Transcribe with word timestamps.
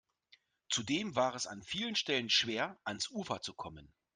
Zudem 0.67 1.15
war 1.15 1.35
es 1.35 1.45
an 1.45 1.61
vielen 1.61 1.95
Stellen 1.95 2.31
schwer, 2.31 2.79
ans 2.85 3.11
Ufer 3.11 3.39
zu 3.43 3.53
kommen. 3.53 3.93